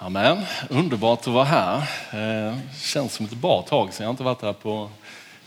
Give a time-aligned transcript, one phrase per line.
[0.00, 0.38] Amen.
[0.70, 1.76] Underbart att vara här.
[2.12, 4.04] Eh, känns som ett bra tag sedan.
[4.04, 4.88] Jag har inte varit här på,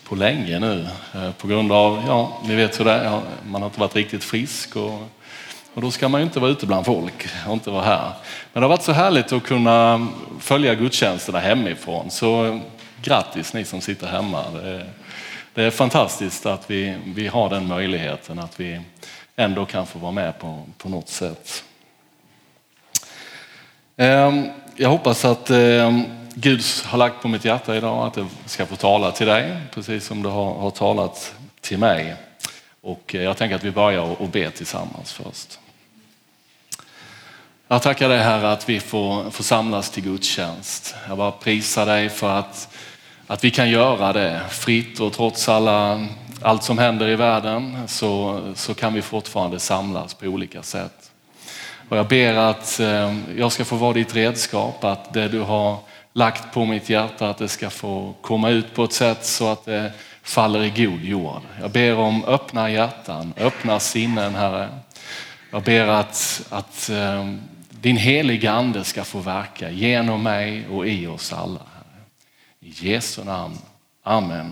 [0.03, 0.87] på länge nu.
[1.15, 3.21] Eh, på grund av, ja, ni vet hur det är.
[3.45, 4.75] Man har inte varit riktigt frisk.
[4.75, 4.93] Och,
[5.73, 8.11] och då ska man ju inte vara ute bland folk och inte vara här.
[8.53, 10.07] Men det har varit så härligt att kunna
[10.39, 12.11] följa gudstjänsterna hemifrån.
[12.11, 12.59] Så
[13.01, 14.43] grattis ni som sitter hemma.
[14.53, 14.89] Det är,
[15.53, 18.39] det är fantastiskt att vi, vi har den möjligheten.
[18.39, 18.81] Att vi
[19.35, 21.63] ändå kan få vara med på, på något sätt.
[24.01, 28.65] Ehm, jag hoppas att ehm, Gud har lagt på mitt hjärta idag att jag ska
[28.65, 32.15] få tala till dig, precis som du har, talat till mig.
[32.81, 35.59] Och eh, jag tänker att vi börjar och ber tillsammans först.
[37.67, 40.95] Jag tackar dig Herre att vi får, får samlas till gudstjänst.
[41.07, 42.75] Jag bara prisar dig för att,
[43.27, 46.07] att vi kan göra det fritt och trots alla,
[46.41, 51.00] allt som händer i världen så, så kan vi fortfarande samlas på olika sätt.
[51.91, 55.77] Och jag ber att eh, jag ska få vara ditt redskap, att det du har
[56.13, 59.65] lagt på mitt hjärta, att det ska få komma ut på ett sätt så att
[59.65, 59.91] det
[60.23, 61.41] faller i god jord.
[61.61, 64.69] Jag ber om öppna hjärtan, öppna sinnen Herre.
[65.51, 67.33] Jag ber att, att eh,
[67.69, 71.59] din heliga ande ska få verka genom mig och i oss alla.
[71.73, 72.03] Herre.
[72.59, 73.57] I Jesu namn.
[74.03, 74.51] Amen.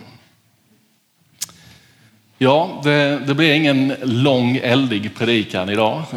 [2.37, 6.03] Ja, det, det blir ingen lång eldig predikan idag.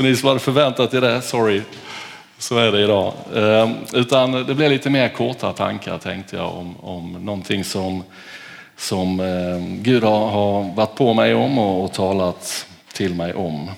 [0.00, 1.62] Så ni som hade förväntat er det, sorry,
[2.38, 3.12] så är det idag.
[3.36, 8.04] Ehm, utan det blev lite mer korta tankar tänkte jag om, om någonting som,
[8.76, 13.70] som ehm, Gud har, har varit på mig om och, och talat till mig om.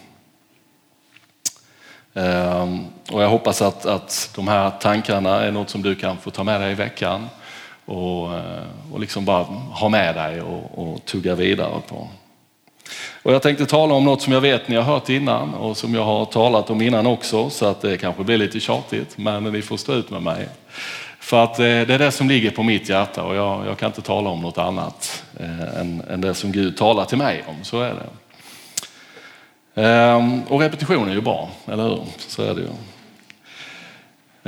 [2.15, 6.31] Ehm, och jag hoppas att, att de här tankarna är något som du kan få
[6.31, 7.29] ta med dig i veckan
[7.85, 12.09] och, eh, och liksom bara ha med dig och, och tugga vidare på.
[13.23, 15.95] Och jag tänkte tala om något som jag vet ni har hört innan och som
[15.95, 19.63] jag har talat om innan också så att det kanske blir lite tjatigt men ni
[19.63, 20.49] får stå ut med mig.
[21.21, 23.87] För att eh, det är det som ligger på mitt hjärta och jag, jag kan
[23.87, 27.65] inte tala om något annat eh, än, än, det som Gud talar till mig om,
[27.65, 28.09] så är det.
[29.83, 32.05] Ehm, och repetition är ju bra, eller hur?
[32.19, 32.69] Så är det ju.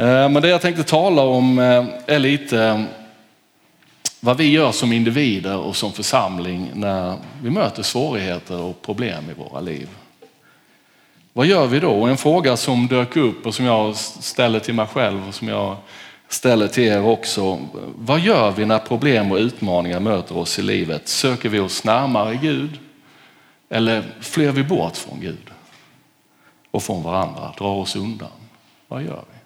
[0.05, 2.84] Ehm, men det jag tänkte tala om eh, är lite
[4.25, 9.33] vad vi gör som individer och som församling när vi möter svårigheter och problem i
[9.33, 9.89] våra liv.
[11.33, 12.05] Vad gör vi då?
[12.05, 15.77] En fråga som dök upp och som jag ställer till mig själv och som jag
[16.29, 17.59] ställer till er också.
[17.97, 21.09] Vad gör vi när problem och utmaningar möter oss i livet?
[21.09, 22.79] Söker vi oss närmare Gud?
[23.69, 25.51] Eller flyr vi bort från Gud
[26.71, 28.29] och från varandra, drar oss undan?
[28.89, 29.39] Vad gör vi?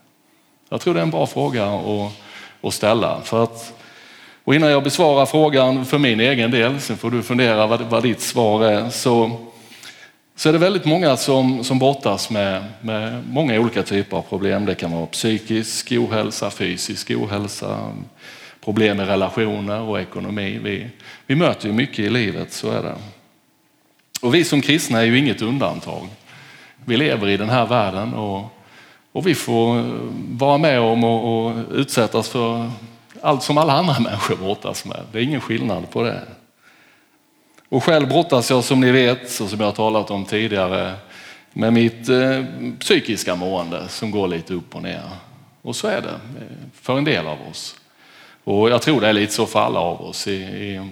[0.68, 1.80] Jag tror det är en bra fråga
[2.62, 3.20] att, ställa.
[3.20, 3.77] För att
[4.48, 8.02] och innan jag besvarar frågan för min egen del, sen får du fundera vad, vad
[8.02, 9.30] ditt svar är, så,
[10.36, 14.66] så är det väldigt många som, som brottas med, med många olika typer av problem.
[14.66, 17.92] Det kan vara psykisk ohälsa, fysisk ohälsa,
[18.64, 20.60] problem med relationer och ekonomi.
[20.62, 20.86] Vi,
[21.26, 22.94] vi möter ju mycket i livet, så är det.
[24.20, 26.06] Och vi som kristna är ju inget undantag.
[26.84, 28.44] Vi lever i den här världen och,
[29.12, 29.84] och vi får
[30.38, 32.70] vara med om och, och utsättas för
[33.22, 35.00] allt som alla andra människor brottas med.
[35.12, 36.22] Det är ingen skillnad på det.
[37.68, 40.94] Och själv brottas jag som ni vet, och som jag har talat om tidigare,
[41.52, 42.44] med mitt eh,
[42.78, 45.02] psykiska mående som går lite upp och ner.
[45.62, 47.76] Och så är det eh, för en del av oss.
[48.44, 50.88] Och jag tror det är lite så för alla av oss, i, i,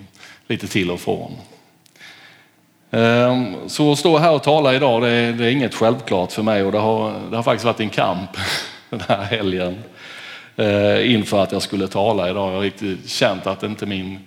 [0.47, 1.33] lite till och från.
[2.91, 6.43] Ehm, så att stå här och tala idag, det är, det är inget självklart för
[6.43, 8.31] mig och det har, det har faktiskt varit en kamp
[8.91, 9.83] den här helgen.
[10.57, 12.49] Eh, inför att jag skulle tala idag.
[12.49, 14.19] Jag har riktigt känt att inte min,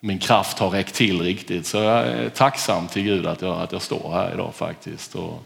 [0.00, 1.66] min kraft har räckt till riktigt.
[1.66, 5.14] Så jag är tacksam till Gud att jag, att jag står här idag faktiskt.
[5.14, 5.42] Och,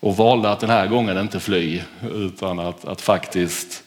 [0.00, 1.82] och valde att den här gången inte fly
[2.14, 3.82] utan att, att faktiskt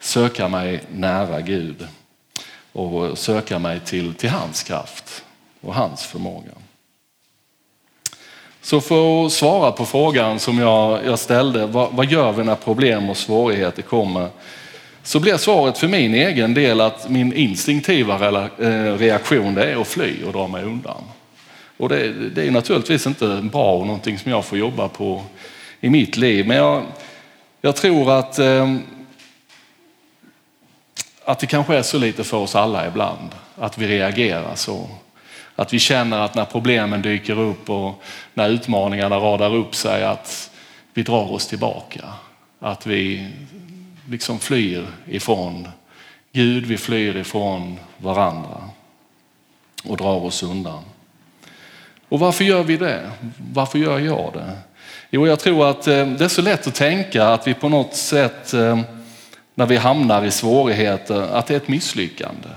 [0.00, 1.86] söka mig nära Gud
[2.72, 5.24] och söka mig till, till hans kraft
[5.60, 6.52] och hans förmåga.
[8.62, 12.54] Så för att svara på frågan som jag, jag ställde, vad, vad gör vi när
[12.54, 14.28] problem och svårigheter kommer?
[15.06, 19.88] Så blir svaret för min egen del att min instinktiva eh, reaktion det är att
[19.88, 21.02] fly och dra mig undan.
[21.76, 25.22] Och det, det är naturligtvis inte bra och någonting som jag får jobba på
[25.80, 26.46] i mitt liv.
[26.46, 26.82] Men jag,
[27.60, 28.82] jag tror att, ehm,
[31.24, 34.88] att det kanske är så lite för oss alla ibland, att vi reagerar så.
[35.56, 38.02] Att vi känner att när problemen dyker upp och
[38.34, 40.50] när utmaningarna radar upp sig att
[40.94, 42.04] vi drar oss tillbaka.
[42.60, 43.30] Att vi
[44.08, 45.68] liksom flyr ifrån
[46.32, 48.70] Gud, vi flyr ifrån varandra
[49.84, 50.82] och drar oss undan.
[52.08, 53.10] Och varför gör vi det?
[53.52, 54.58] Varför gör jag det?
[55.10, 57.94] Jo, jag tror att eh, det är så lätt att tänka att vi på något
[57.94, 58.80] sätt eh,
[59.54, 62.48] när vi hamnar i svårigheter, att det är ett misslyckande.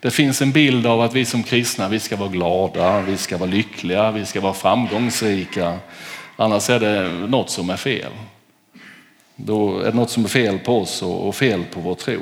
[0.00, 3.36] Det finns en bild av att vi som kristna, vi ska vara glada, vi ska
[3.36, 5.78] vara lyckliga, vi ska vara framgångsrika.
[6.36, 8.12] Annars är det något som är fel.
[9.40, 12.20] Då är det något som är fel på oss och fel på vår tro.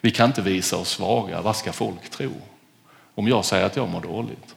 [0.00, 1.40] Vi kan inte visa oss svaga.
[1.40, 2.30] Vad ska folk tro?
[3.14, 4.54] Om jag säger att jag mår dåligt.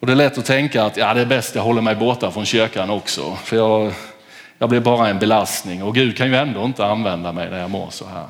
[0.00, 2.30] Och det är lätt att tänka att ja, det är bäst jag håller mig borta
[2.30, 3.36] från kyrkan också.
[3.36, 3.92] För jag,
[4.58, 7.70] jag blir bara en belastning och Gud kan ju ändå inte använda mig när jag
[7.70, 8.26] mår så här.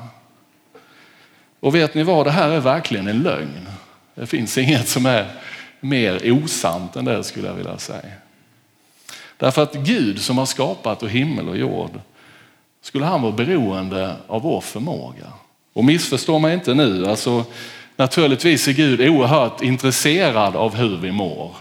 [1.59, 3.69] Och vet ni vad, det här är verkligen en lögn.
[4.15, 5.27] Det finns inget som är
[5.79, 8.11] mer osant än det skulle jag vilja säga.
[9.37, 11.99] Därför att Gud som har skapat och himmel och jord,
[12.81, 15.27] skulle han vara beroende av vår förmåga?
[15.73, 17.45] Och missförstå mig inte nu, alltså,
[17.95, 21.55] naturligtvis är Gud oerhört intresserad av hur vi mår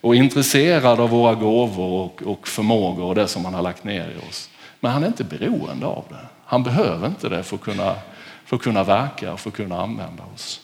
[0.00, 4.10] och intresserad av våra gåvor och, och förmågor och det som han har lagt ner
[4.10, 4.50] i oss.
[4.80, 6.26] Men han är inte beroende av det.
[6.44, 7.94] Han behöver inte det för att kunna,
[8.44, 10.60] för att kunna verka och för att kunna använda oss.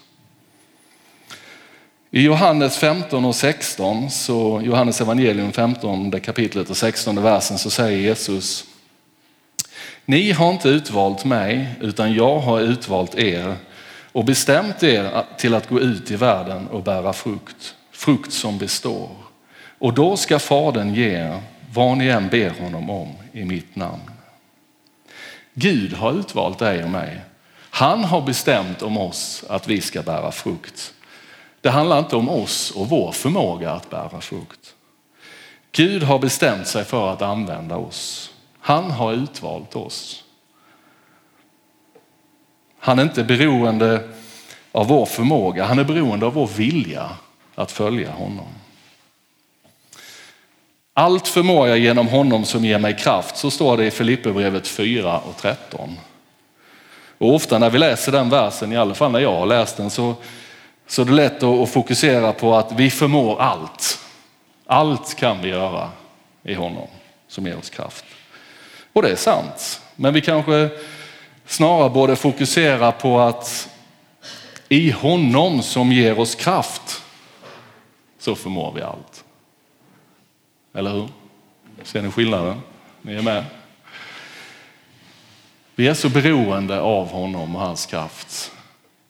[2.17, 7.99] I Johannes 15 och 16, så Johannes evangelium 15 kapitlet och 16 versen så säger
[7.99, 8.65] Jesus
[10.05, 13.57] Ni har inte utvalt mig utan jag har utvalt er
[14.13, 19.11] och bestämt er till att gå ut i världen och bära frukt, frukt som består.
[19.79, 21.41] Och då ska Fadern ge er
[21.73, 24.11] vad ni än ber honom om i mitt namn.
[25.55, 27.21] Gud har utvalt dig och mig.
[27.71, 30.95] Han har bestämt om oss att vi ska bära frukt.
[31.65, 34.75] Det handlar inte om oss och vår förmåga att bära frukt.
[35.73, 38.33] Gud har bestämt sig för att använda oss.
[38.61, 40.25] Han har utvalt oss.
[42.79, 44.09] Han är inte beroende
[44.73, 47.11] av vår förmåga, han är beroende av vår vilja
[47.55, 48.49] att följa honom.
[50.95, 55.19] Allt förmår jag genom honom som ger mig kraft, så står det i Filipperbrevet 4
[55.19, 55.99] och 13.
[57.19, 59.91] Och ofta när vi läser den versen, i alla fall när jag har läst den,
[59.91, 60.15] så,
[60.87, 63.99] så är det lätt att fokusera på att vi förmår allt.
[64.67, 65.91] Allt kan vi göra
[66.43, 66.89] i honom
[67.29, 68.05] som ger oss kraft.
[68.93, 70.71] Och det är sant, men vi kanske
[71.47, 73.69] snarare borde fokusera på att
[74.69, 77.03] i honom som ger oss kraft
[78.19, 79.25] så förmår vi allt.
[80.75, 81.09] Eller hur?
[81.83, 82.61] Ser ni skillnaden?
[83.03, 83.45] Ni är med?
[85.75, 88.53] Vi är så beroende av honom och hans kraft.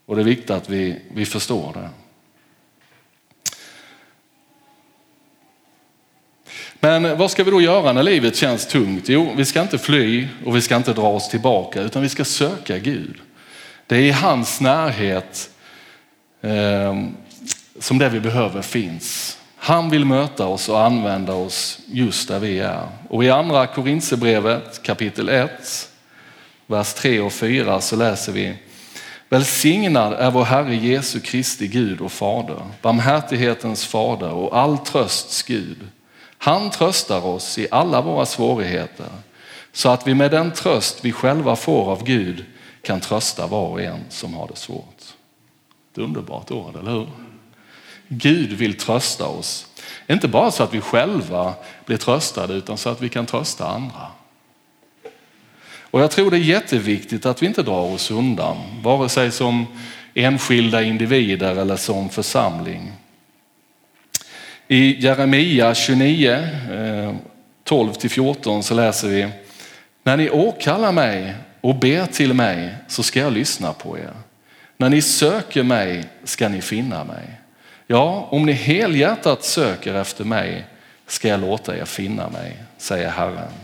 [0.06, 1.90] Och det är viktigt att vi, vi förstår det.
[6.80, 9.08] Men vad ska vi då göra när livet känns tungt?
[9.08, 12.24] Jo, vi ska inte fly och vi ska inte dra oss tillbaka utan vi ska
[12.24, 13.16] söka Gud.
[13.86, 15.50] Det är i hans närhet
[16.40, 17.04] eh,
[17.78, 19.38] som det vi behöver finns.
[19.56, 22.88] Han vill möta oss och använda oss just där vi är.
[23.08, 25.90] Och i andra Korinthierbrevet kapitel 1,
[26.66, 28.54] vers 3 och 4 så läser vi
[29.28, 35.88] Välsignad är vår Herre Jesu Kristi Gud och Fader, barmhärtighetens Fader och all trösts Gud.
[36.38, 39.08] Han tröstar oss i alla våra svårigheter
[39.72, 42.44] så att vi med den tröst vi själva får av Gud
[42.82, 45.02] kan trösta var och en som har det svårt.
[45.92, 47.08] Ett underbart ord, eller hur?
[48.08, 49.66] Gud vill trösta oss.
[50.08, 51.54] Inte bara så att vi själva
[51.84, 54.06] blir tröstade utan så att vi kan trösta andra.
[55.94, 59.66] Och jag tror det är jätteviktigt att vi inte drar oss undan, vare sig som
[60.14, 62.92] enskilda individer eller som församling.
[64.68, 66.48] I Jeremia 29,
[67.68, 69.28] 12-14 eh, så läser vi
[70.02, 74.12] När ni åkallar mig och ber till mig så ska jag lyssna på er.
[74.76, 77.40] När ni söker mig ska ni finna mig.
[77.86, 80.64] Ja, om ni helhjärtat söker efter mig
[81.06, 83.63] ska jag låta er finna mig, säger Herren.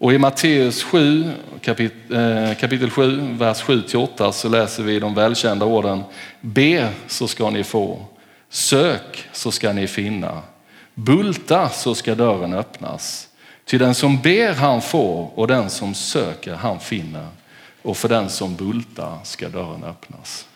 [0.00, 1.30] Och i Matteus 7, eh,
[1.60, 6.02] kapitel, kapitel 7, vers 7-8 så läser vi de välkända orden.
[6.40, 8.04] Be så ska ni få,
[8.48, 10.42] sök så ska ni finna,
[10.94, 13.28] bulta så ska dörren öppnas.
[13.64, 17.26] Till den som ber han får och den som söker han finner
[17.82, 20.46] och för den som bultar ska dörren öppnas.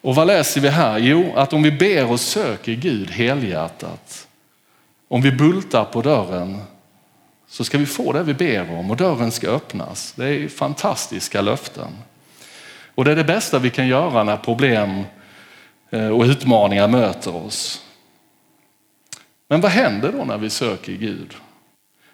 [0.00, 0.98] Och vad läser vi här?
[0.98, 4.28] Jo, att om vi ber och söker Gud helhjärtat,
[5.08, 6.60] om vi bultar på dörren
[7.48, 10.12] så ska vi få det vi ber om och dörren ska öppnas.
[10.16, 11.88] Det är fantastiska löften.
[12.94, 15.02] Och det är det bästa vi kan göra när problem
[15.90, 17.82] eh, och utmaningar möter oss.
[19.48, 21.34] Men vad händer då när vi söker Gud?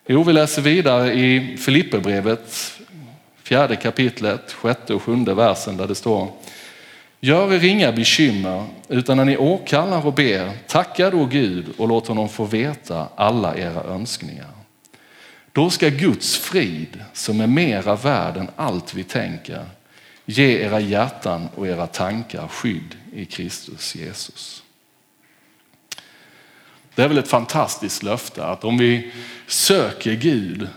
[0.06, 2.78] Jo, vi läser vidare i Filipperbrevet,
[3.42, 6.28] fjärde kapitlet, sjätte och sjunde versen där det står
[7.20, 12.06] Gör er inga bekymmer, utan när ni åkallar och ber, tacka då Gud och låt
[12.06, 14.63] honom få veta alla era önskningar.
[15.54, 19.66] Då ska Guds frid, som är mera värd än allt vi tänker,
[20.24, 24.62] ge era hjärtan och era tankar skydd i Kristus Jesus.
[26.94, 29.12] Det är väl ett fantastiskt löfte att om vi
[29.46, 30.68] söker Gud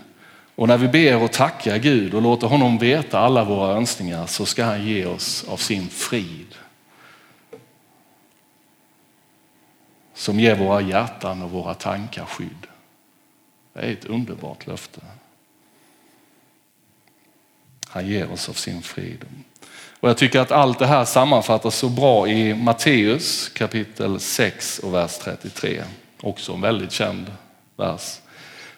[0.54, 4.46] och när vi ber och tackar Gud och låter honom veta alla våra önskningar så
[4.46, 6.54] ska han ge oss av sin frid.
[10.14, 12.67] Som ger våra hjärtan och våra tankar skydd.
[13.80, 15.00] Det är ett underbart löfte.
[17.88, 19.24] Han ger oss av sin frid.
[20.00, 24.94] Och jag tycker att allt det här sammanfattas så bra i Matteus kapitel 6 och
[24.94, 25.82] vers 33.
[26.20, 27.32] Också en väldigt känd
[27.76, 28.20] vers.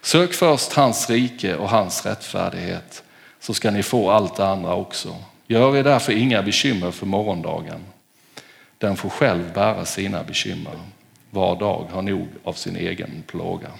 [0.01, 3.03] Sök först hans rike och hans rättfärdighet
[3.41, 5.17] så ska ni få allt det andra också.
[5.47, 7.81] Gör er därför inga bekymmer för morgondagen.
[8.79, 10.81] Den får själv bära sina bekymmer.
[11.31, 13.71] Var dag har nog av sin egen plåga.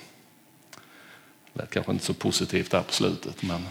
[1.53, 3.43] Det lät kanske inte så positivt där på slutet.
[3.43, 3.67] Men,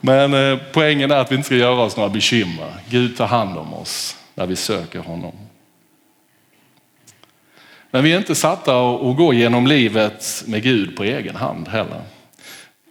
[0.00, 2.74] men eh, poängen är att vi inte ska göra oss några bekymmer.
[2.88, 5.32] Gud tar hand om oss när vi söker honom.
[7.90, 12.02] Men vi är inte satta att gå genom livet med Gud på egen hand heller.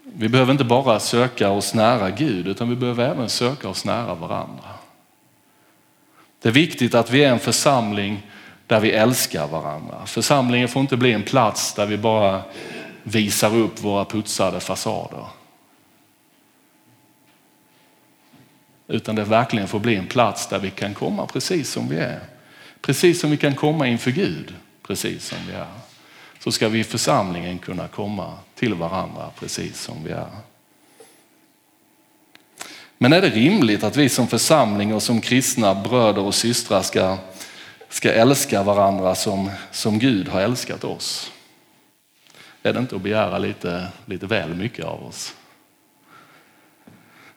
[0.04, 4.16] Vi behöver inte bara söka oss nära Gud utan vi behöver även söka oss nära
[4.16, 4.70] varandra.
[6.42, 8.22] Det är viktigt att vi är en församling
[8.68, 10.06] där vi älskar varandra.
[10.06, 12.42] Församlingen får inte bli en plats där vi bara
[13.04, 15.26] visar upp våra putsade fasader.
[18.88, 22.20] Utan det verkligen får bli en plats där vi kan komma precis som vi är.
[22.82, 24.56] Precis som vi kan komma inför Gud
[24.88, 25.68] precis som vi är.
[26.40, 30.28] Så ska vi i församlingen kunna komma till varandra precis som vi är.
[32.98, 37.18] Men är det rimligt att vi som församling och som kristna bröder och systrar ska,
[37.90, 41.32] ska älska varandra som, som Gud har älskat oss?
[42.64, 45.36] Är det inte att begära lite, lite väl mycket av oss?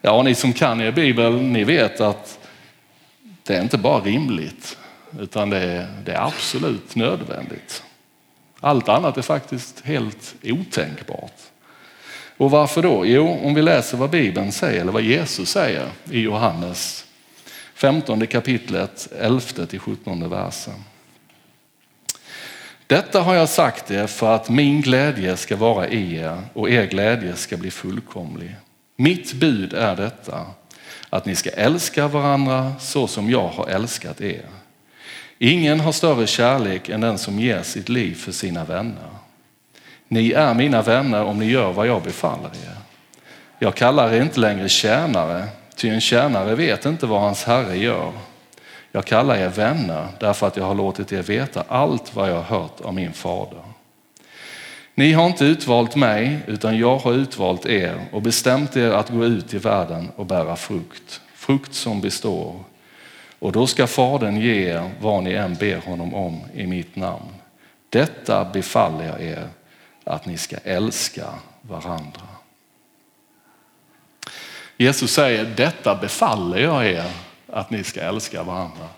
[0.01, 2.39] Ja, ni som kan er bibel, ni vet att
[3.43, 4.79] det är inte bara rimligt
[5.19, 7.83] utan det är, det är absolut nödvändigt.
[8.61, 11.41] Allt annat är faktiskt helt otänkbart.
[12.37, 13.07] Och varför då?
[13.07, 17.07] Jo, om vi läser vad Bibeln säger, eller vad Jesus säger i Johannes
[17.81, 20.75] 15 kapitlet 11 till 17 versen.
[22.87, 26.87] Detta har jag sagt er för att min glädje ska vara i er och er
[26.87, 28.57] glädje ska bli fullkomlig.
[28.97, 30.47] Mitt bud är detta,
[31.11, 34.47] att ni ska älska varandra så som jag har älskat er.
[35.39, 39.11] Ingen har större kärlek än den som ger sitt liv för sina vänner.
[40.09, 42.77] Ni är mina vänner om ni gör vad jag befaller er.
[43.59, 45.49] Jag kallar er inte längre tjänare,
[45.81, 48.13] ty en tjänare vet inte vad hans herre gör.
[48.93, 52.59] Jag kallar er vänner därför att jag har låtit er veta allt vad jag har
[52.59, 53.63] hört av min fader.
[54.95, 59.25] Ni har inte utvalt mig, utan jag har utvalt er och bestämt er att gå
[59.25, 62.65] ut i världen och bära frukt, frukt som består
[63.41, 67.35] och då ska Fadern ge er vad ni än ber honom om i mitt namn.
[67.89, 69.49] Detta befaller jag er
[70.05, 71.27] att ni ska älska
[71.63, 72.30] varandra.
[74.81, 77.11] Jesus säger detta befaller jag er
[77.47, 78.89] att ni ska älska varandra.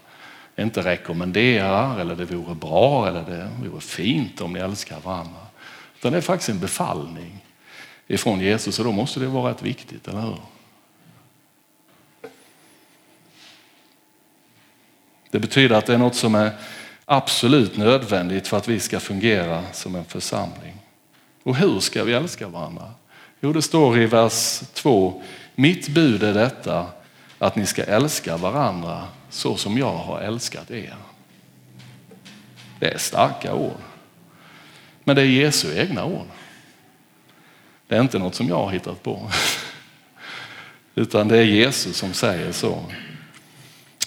[0.57, 5.47] Inte rekommenderar eller det vore bra eller det vore fint om ni älskar varandra.
[5.99, 7.45] Utan det är faktiskt en befallning
[8.07, 10.39] ifrån Jesus och då måste det vara rätt viktigt, eller hur?
[15.31, 16.51] Det betyder att det är något som är
[17.05, 20.75] absolut nödvändigt för att vi ska fungera som en församling.
[21.43, 22.91] Och hur ska vi älska varandra?
[23.41, 25.23] Jo, det står i vers 2.
[25.55, 26.87] Mitt bud är detta
[27.39, 30.97] att ni ska älska varandra så som jag har älskat er.
[32.79, 33.81] Det är starka ord.
[35.05, 36.27] Men det är Jesu egna ord.
[37.87, 39.31] Det är inte något som jag har hittat på.
[40.95, 42.85] Utan det är Jesus som säger så.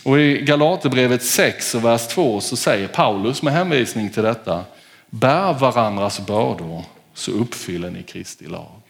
[0.04, 4.64] Och i Galaterbrevet 6 och vers 2 så säger Paulus med hänvisning till detta,
[5.10, 6.84] bär varandras bördor
[7.14, 8.82] så uppfyller ni Kristi lag.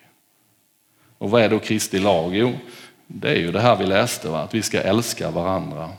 [1.17, 2.36] Och vad är då Kristi lag?
[2.36, 2.53] Jo,
[3.07, 4.41] det är ju det här vi läste, va?
[4.41, 5.89] att vi ska älska varandra.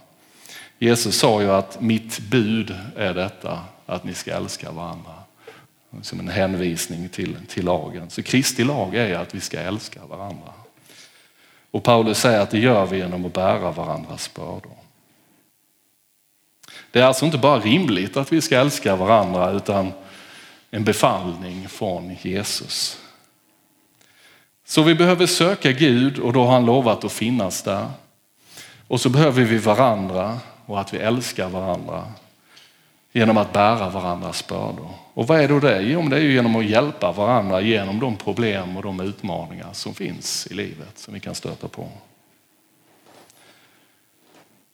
[0.78, 5.12] Jesus sa ju att mitt bud är detta, att ni ska älska varandra.
[6.02, 8.10] Som en hänvisning till, till lagen.
[8.10, 10.52] Så Kristi lag är att vi ska älska varandra.
[11.70, 14.76] Och Paulus säger att det gör vi genom att bära varandras bördor.
[16.90, 19.92] Det är alltså inte bara rimligt att vi ska älska varandra utan
[20.70, 22.98] en befallning från Jesus.
[24.68, 27.88] Så vi behöver söka Gud och då har han lovat att finnas där.
[28.88, 32.04] Och så behöver vi varandra och att vi älskar varandra
[33.12, 34.90] genom att bära varandras bördor.
[35.14, 35.80] Och vad är då det?
[35.80, 39.94] Jo, det är ju genom att hjälpa varandra genom de problem och de utmaningar som
[39.94, 41.88] finns i livet som vi kan stöta på.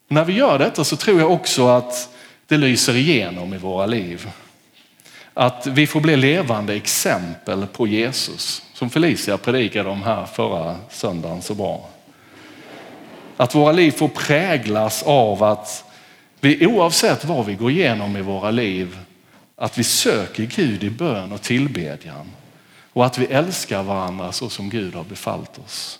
[0.08, 2.14] När vi gör detta så tror jag också att
[2.46, 4.30] det lyser igenom i våra liv.
[5.34, 11.42] Att vi får bli levande exempel på Jesus, som Felicia predikade om här förra söndagen
[11.42, 11.88] så bra.
[13.36, 15.84] Att våra liv får präglas av att
[16.40, 18.98] vi oavsett vad vi går igenom i våra liv,
[19.56, 22.30] att vi söker Gud i bön och tillbedjan
[22.92, 25.98] och att vi älskar varandra så som Gud har befallt oss.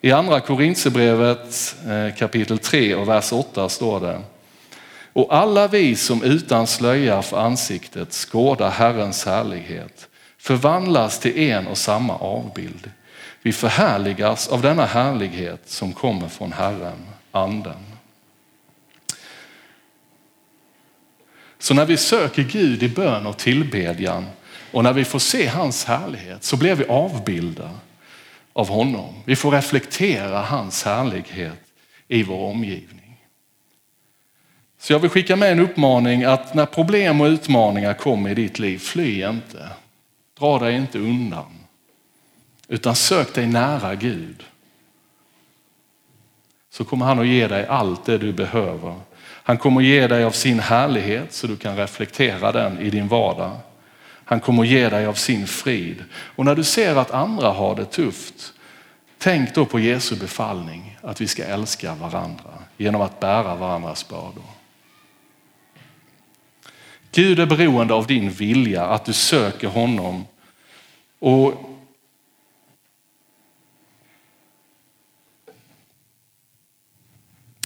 [0.00, 4.20] I andra Korintsebrevet eh, kapitel 3 och vers 8 står det
[5.18, 10.08] och alla vi som utan slöja för ansiktet skådar Herrens härlighet
[10.38, 12.90] förvandlas till en och samma avbild.
[13.42, 17.84] Vi förhärligas av denna härlighet som kommer från Herren, anden.
[21.58, 24.26] Så när vi söker Gud i bön och tillbedjan
[24.72, 27.70] och när vi får se hans härlighet så blir vi avbilder
[28.52, 29.14] av honom.
[29.24, 31.62] Vi får reflektera hans härlighet
[32.08, 33.07] i vår omgivning.
[34.78, 38.58] Så jag vill skicka med en uppmaning att när problem och utmaningar kommer i ditt
[38.58, 39.68] liv, fly inte.
[40.38, 41.58] Dra dig inte undan.
[42.68, 44.44] Utan sök dig nära Gud.
[46.70, 48.94] Så kommer han att ge dig allt det du behöver.
[49.20, 53.08] Han kommer att ge dig av sin härlighet så du kan reflektera den i din
[53.08, 53.56] vardag.
[54.24, 56.04] Han kommer att ge dig av sin frid.
[56.12, 58.52] Och när du ser att andra har det tufft,
[59.18, 64.57] tänk då på Jesu befallning att vi ska älska varandra genom att bära varandras bördor.
[67.12, 70.26] Gud är beroende av din vilja, att du söker honom.
[71.18, 71.68] Och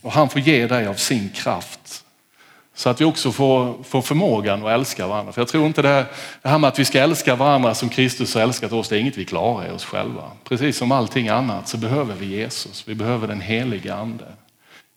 [0.02, 2.04] Och han får ge dig av sin kraft.
[2.75, 5.32] Så att vi också får, får förmågan att älska varandra.
[5.32, 6.06] För jag tror inte det,
[6.42, 9.00] det här med att vi ska älska varandra som Kristus har älskat oss, det är
[9.00, 10.30] inget vi klarar i oss själva.
[10.44, 12.88] Precis som allting annat så behöver vi Jesus.
[12.88, 14.25] Vi behöver den heliga ande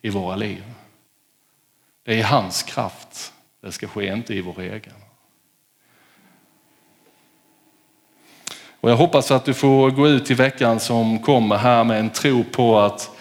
[0.02, 0.63] i våra liv.
[2.06, 3.34] Det är hans kraft
[3.65, 4.93] det ska ske, inte i vår egen.
[8.80, 12.10] Och jag hoppas att du får gå ut i veckan som kommer här med en
[12.10, 13.12] tro på att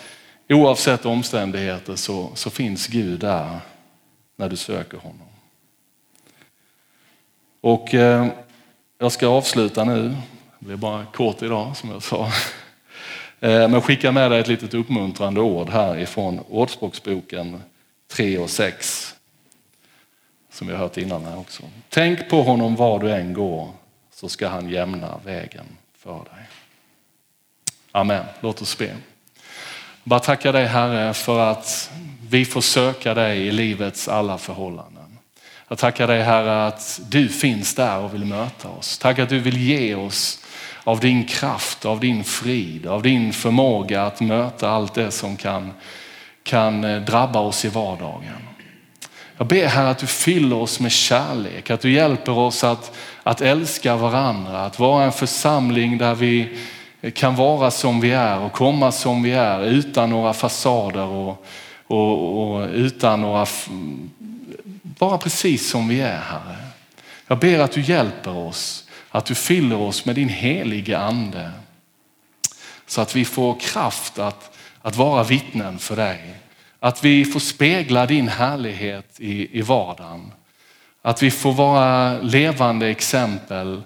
[0.48, 3.58] oavsett omständigheter så, så finns Gud där
[4.36, 5.28] när du söker honom.
[7.60, 8.26] Och eh,
[8.98, 10.16] jag ska avsluta nu,
[10.58, 12.32] det blir bara kort idag som jag sa.
[13.40, 17.62] Eh, men skicka med dig ett litet uppmuntrande ord här ifrån Ordspråksboken
[18.08, 19.13] 3 och 6
[20.54, 21.62] som vi har hört innan här också.
[21.88, 23.70] Tänk på honom var du än går
[24.14, 25.64] så ska han jämna vägen
[25.98, 26.48] för dig.
[27.92, 28.24] Amen.
[28.40, 28.96] Låt oss be.
[30.04, 31.90] Bara tacka dig Herre för att
[32.28, 35.18] vi får söka dig i livets alla förhållanden.
[35.68, 38.98] Jag tackar dig Herre att du finns där och vill möta oss.
[38.98, 40.44] Tack att du vill ge oss
[40.84, 45.72] av din kraft, av din frid, av din förmåga att möta allt det som kan,
[46.42, 48.53] kan drabba oss i vardagen.
[49.36, 53.40] Jag ber här att du fyller oss med kärlek, att du hjälper oss att, att
[53.40, 56.58] älska varandra, att vara en församling där vi
[57.14, 61.46] kan vara som vi är och komma som vi är utan några fasader och,
[61.86, 63.46] och, och utan några,
[64.82, 66.56] bara precis som vi är Herre.
[67.26, 71.50] Jag ber att du hjälper oss, att du fyller oss med din helige ande
[72.86, 76.34] så att vi får kraft att, att vara vittnen för dig.
[76.84, 80.32] Att vi får spegla din härlighet i, i vardagen.
[81.02, 83.82] Att vi får vara levande exempel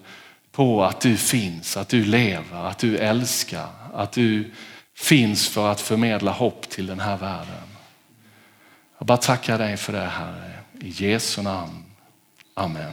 [0.52, 4.52] på att du finns, att du lever, att du älskar, att du
[4.96, 7.68] finns för att förmedla hopp till den här världen.
[8.98, 11.84] Jag bara tackar dig för det Herre, i Jesu namn.
[12.54, 12.92] Amen.